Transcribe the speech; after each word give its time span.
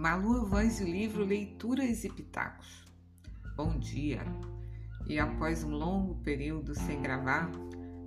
Malu 0.00 0.46
Voz 0.46 0.80
e 0.80 0.84
livro 0.84 1.22
Leituras 1.22 2.04
e 2.04 2.08
Pitacos. 2.08 2.86
Bom 3.54 3.78
dia! 3.78 4.22
E 5.06 5.18
após 5.18 5.62
um 5.62 5.72
longo 5.72 6.14
período 6.22 6.74
sem 6.74 7.02
gravar, 7.02 7.50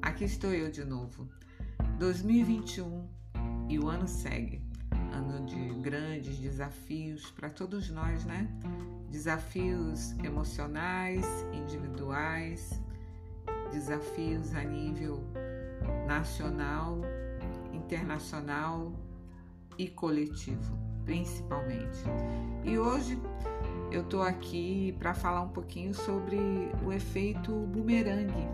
aqui 0.00 0.24
estou 0.24 0.54
eu 0.54 0.70
de 0.70 0.86
novo. 0.86 1.28
2021 1.98 3.06
e 3.68 3.78
o 3.78 3.90
ano 3.90 4.08
segue. 4.08 4.62
Ano 5.12 5.44
de 5.44 5.74
grandes 5.82 6.38
desafios 6.38 7.30
para 7.32 7.50
todos 7.50 7.90
nós, 7.90 8.24
né? 8.24 8.48
Desafios 9.10 10.12
emocionais, 10.24 11.26
individuais, 11.52 12.80
desafios 13.70 14.54
a 14.54 14.64
nível 14.64 15.22
nacional, 16.06 17.02
internacional 17.70 18.94
e 19.76 19.88
coletivo, 19.88 20.91
principalmente. 21.04 21.98
E 22.64 22.78
hoje 22.78 23.20
eu 23.90 24.02
tô 24.04 24.22
aqui 24.22 24.94
para 24.98 25.14
falar 25.14 25.42
um 25.42 25.48
pouquinho 25.48 25.94
sobre 25.94 26.38
o 26.84 26.92
efeito 26.92 27.52
bumerangue. 27.52 28.48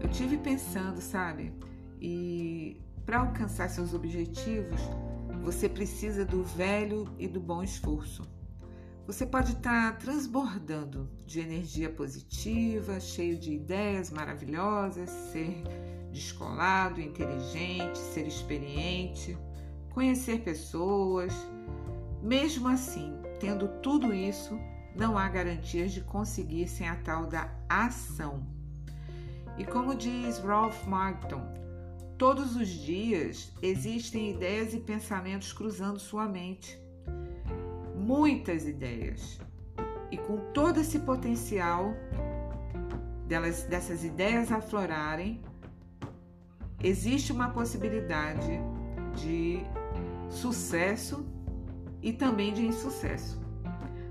Eu 0.00 0.08
tive 0.08 0.36
pensando, 0.36 1.00
sabe? 1.00 1.52
E 2.00 2.80
para 3.06 3.20
alcançar 3.20 3.68
seus 3.68 3.94
objetivos, 3.94 4.80
você 5.42 5.68
precisa 5.68 6.24
do 6.24 6.42
velho 6.42 7.08
e 7.18 7.26
do 7.26 7.40
bom 7.40 7.62
esforço. 7.62 8.22
Você 9.06 9.26
pode 9.26 9.52
estar 9.52 9.92
tá 9.92 9.98
transbordando 9.98 11.10
de 11.26 11.40
energia 11.40 11.90
positiva, 11.90 13.00
cheio 13.00 13.36
de 13.36 13.52
ideias 13.52 14.10
maravilhosas, 14.10 15.10
ser 15.10 15.62
descolado, 16.12 17.00
inteligente, 17.00 17.98
ser 17.98 18.26
experiente, 18.26 19.36
conhecer 19.92 20.40
pessoas. 20.40 21.32
Mesmo 22.22 22.68
assim, 22.68 23.16
tendo 23.38 23.68
tudo 23.80 24.12
isso, 24.12 24.58
não 24.94 25.16
há 25.16 25.28
garantias 25.28 25.92
de 25.92 26.00
conseguir 26.00 26.68
sem 26.68 26.88
a 26.88 26.96
tal 26.96 27.26
da 27.26 27.50
ação. 27.68 28.46
E 29.58 29.64
como 29.64 29.94
diz 29.94 30.38
Ralph 30.38 30.86
Martin, 30.86 31.42
todos 32.16 32.56
os 32.56 32.68
dias 32.68 33.52
existem 33.60 34.30
ideias 34.30 34.72
e 34.72 34.80
pensamentos 34.80 35.52
cruzando 35.52 35.98
sua 35.98 36.26
mente. 36.26 36.78
Muitas 37.96 38.66
ideias. 38.66 39.38
E 40.10 40.16
com 40.16 40.38
todo 40.52 40.80
esse 40.80 41.00
potencial 41.00 41.94
delas, 43.26 43.64
dessas 43.64 44.04
ideias 44.04 44.52
aflorarem, 44.52 45.42
existe 46.82 47.32
uma 47.32 47.50
possibilidade 47.50 48.60
de 49.14 49.64
sucesso 50.42 51.24
e 52.02 52.12
também 52.12 52.52
de 52.52 52.66
insucesso. 52.66 53.40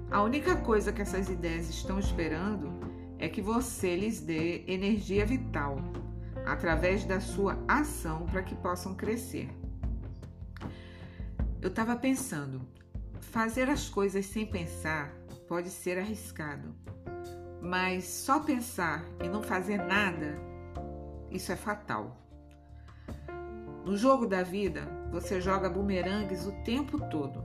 A 0.10 0.24
única 0.24 0.56
coisa 0.56 0.94
que 0.94 1.02
essas 1.02 1.28
ideias 1.30 1.70
estão 1.70 2.00
esperando 2.00 2.72
é 3.20 3.28
que 3.28 3.42
você 3.42 3.98
lhes 3.98 4.22
dê 4.22 4.64
energia 4.66 5.26
vital 5.26 5.78
através 6.46 7.04
da 7.04 7.20
sua 7.20 7.62
ação 7.68 8.26
para 8.28 8.42
que 8.44 8.56
possam 8.56 8.96
crescer. 8.96 9.50
Eu 11.62 11.68
estava 11.68 11.98
pensando, 11.98 12.62
fazer 13.20 13.70
as 13.70 13.90
coisas 13.90 14.26
sem 14.26 14.46
pensar 14.46 15.14
pode 15.50 15.70
ser 15.70 15.98
arriscado, 15.98 16.74
mas 17.62 18.06
só 18.06 18.40
pensar 18.40 19.04
e 19.22 19.28
não 19.28 19.44
fazer 19.44 19.78
nada, 19.78 20.40
isso 21.30 21.52
é 21.52 21.58
fatal. 21.58 22.18
No 23.86 23.98
jogo 23.98 24.28
da 24.28 24.44
vida, 24.44 24.88
você 25.12 25.42
joga 25.42 25.70
bumerangues 25.70 26.46
o 26.46 26.52
tempo 26.64 27.00
todo. 27.10 27.44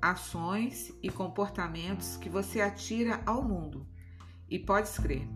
Ações 0.00 0.92
e 1.02 1.10
comportamentos 1.10 2.16
que 2.16 2.28
você 2.28 2.60
atira 2.60 3.20
ao 3.26 3.42
mundo. 3.42 3.86
E 4.48 4.58
pode 4.58 4.90
crer, 4.92 5.28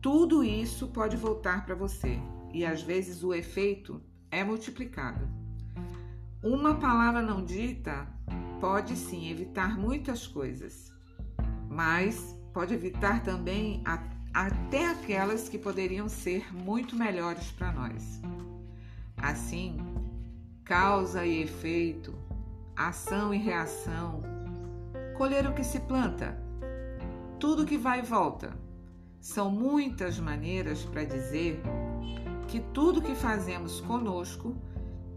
tudo 0.00 0.42
isso 0.42 0.88
pode 0.88 1.16
voltar 1.16 1.64
para 1.64 1.74
você 1.74 2.18
e 2.52 2.64
às 2.64 2.82
vezes 2.82 3.22
o 3.22 3.32
efeito 3.32 4.02
é 4.30 4.42
multiplicado. 4.42 5.28
Uma 6.42 6.74
palavra 6.74 7.22
não 7.22 7.44
dita 7.44 8.08
pode 8.60 8.96
sim 8.96 9.30
evitar 9.30 9.78
muitas 9.78 10.26
coisas, 10.26 10.92
mas 11.68 12.36
pode 12.52 12.74
evitar 12.74 13.22
também 13.22 13.82
a, 13.84 14.02
até 14.34 14.90
aquelas 14.90 15.48
que 15.48 15.58
poderiam 15.58 16.08
ser 16.08 16.52
muito 16.52 16.96
melhores 16.96 17.50
para 17.52 17.70
nós. 17.70 18.20
Assim, 19.22 19.76
causa 20.64 21.24
e 21.24 21.42
efeito, 21.42 22.12
ação 22.76 23.32
e 23.32 23.38
reação, 23.38 24.20
colher 25.16 25.46
o 25.46 25.54
que 25.54 25.62
se 25.62 25.78
planta, 25.78 26.36
tudo 27.38 27.64
que 27.64 27.78
vai 27.78 28.00
e 28.00 28.02
volta. 28.02 28.52
São 29.20 29.48
muitas 29.48 30.18
maneiras 30.18 30.84
para 30.84 31.04
dizer 31.04 31.62
que 32.48 32.58
tudo 32.74 33.00
que 33.00 33.14
fazemos 33.14 33.80
conosco 33.82 34.56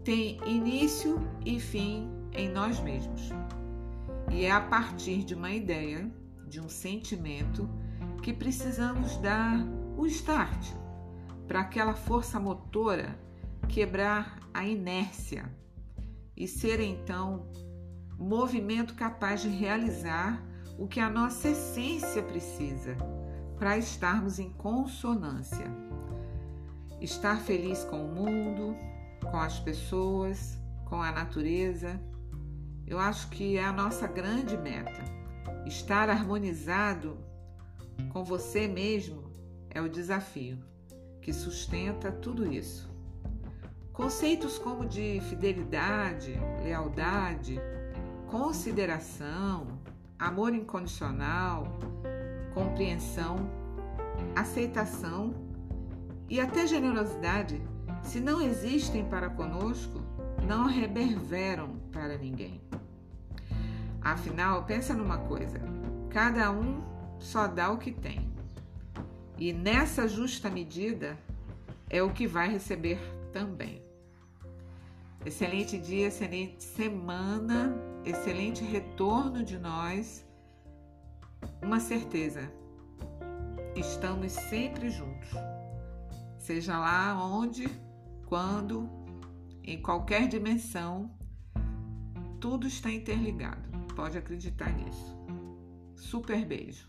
tem 0.04 0.38
início 0.46 1.18
e 1.44 1.58
fim 1.58 2.08
em 2.32 2.48
nós 2.48 2.78
mesmos. 2.78 3.30
E 4.30 4.44
é 4.44 4.52
a 4.52 4.60
partir 4.60 5.24
de 5.24 5.34
uma 5.34 5.50
ideia, 5.50 6.08
de 6.46 6.60
um 6.60 6.68
sentimento, 6.68 7.68
que 8.22 8.32
precisamos 8.32 9.16
dar 9.16 9.66
o 9.96 10.06
start 10.06 10.72
para 11.48 11.60
aquela 11.60 11.94
força 11.94 12.38
motora 12.38 13.25
quebrar 13.66 14.38
a 14.52 14.64
inércia 14.64 15.50
e 16.36 16.46
ser 16.46 16.80
então 16.80 17.50
movimento 18.18 18.94
capaz 18.94 19.42
de 19.42 19.48
realizar 19.48 20.42
o 20.78 20.86
que 20.86 21.00
a 21.00 21.10
nossa 21.10 21.48
essência 21.48 22.22
precisa 22.22 22.96
para 23.58 23.78
estarmos 23.78 24.38
em 24.38 24.50
consonância. 24.50 25.66
Estar 27.00 27.38
feliz 27.40 27.84
com 27.84 28.04
o 28.04 28.14
mundo, 28.14 28.76
com 29.30 29.38
as 29.38 29.58
pessoas, 29.58 30.58
com 30.84 31.02
a 31.02 31.12
natureza. 31.12 32.00
Eu 32.86 32.98
acho 32.98 33.28
que 33.30 33.56
é 33.56 33.64
a 33.64 33.72
nossa 33.72 34.06
grande 34.06 34.56
meta. 34.56 35.04
Estar 35.66 36.08
harmonizado 36.08 37.18
com 38.12 38.24
você 38.24 38.68
mesmo 38.68 39.30
é 39.70 39.80
o 39.80 39.88
desafio 39.88 40.58
que 41.20 41.32
sustenta 41.32 42.12
tudo 42.12 42.50
isso. 42.50 42.95
Conceitos 43.96 44.58
como 44.58 44.84
de 44.84 45.22
fidelidade, 45.22 46.38
lealdade, 46.62 47.58
consideração, 48.26 49.80
amor 50.18 50.54
incondicional, 50.54 51.78
compreensão, 52.52 53.50
aceitação 54.34 55.32
e 56.28 56.38
até 56.38 56.66
generosidade, 56.66 57.58
se 58.02 58.20
não 58.20 58.42
existem 58.42 59.02
para 59.02 59.30
conosco, 59.30 60.02
não 60.46 60.66
reverberam 60.66 61.78
para 61.90 62.18
ninguém. 62.18 62.60
Afinal, 64.02 64.64
pensa 64.64 64.92
numa 64.92 65.20
coisa: 65.20 65.58
cada 66.10 66.50
um 66.50 66.82
só 67.18 67.46
dá 67.46 67.70
o 67.70 67.78
que 67.78 67.92
tem. 67.92 68.30
E 69.38 69.54
nessa 69.54 70.06
justa 70.06 70.50
medida 70.50 71.16
é 71.88 72.02
o 72.02 72.12
que 72.12 72.26
vai 72.26 72.50
receber 72.50 73.00
também. 73.32 73.85
Excelente 75.26 75.76
dia, 75.76 76.06
excelente 76.06 76.62
semana, 76.62 77.74
excelente 78.04 78.62
retorno 78.62 79.42
de 79.42 79.58
nós. 79.58 80.24
Uma 81.60 81.80
certeza, 81.80 82.48
estamos 83.74 84.30
sempre 84.30 84.88
juntos. 84.88 85.30
Seja 86.38 86.78
lá 86.78 87.20
onde, 87.20 87.68
quando, 88.26 88.88
em 89.64 89.82
qualquer 89.82 90.28
dimensão, 90.28 91.10
tudo 92.40 92.68
está 92.68 92.88
interligado. 92.88 93.68
Pode 93.96 94.16
acreditar 94.16 94.72
nisso. 94.72 95.18
Super 95.96 96.46
beijo. 96.46 96.88